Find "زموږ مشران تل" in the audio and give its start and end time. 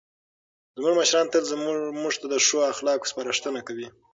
0.79-1.43